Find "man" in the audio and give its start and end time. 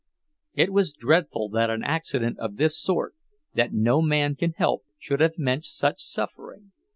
4.01-4.35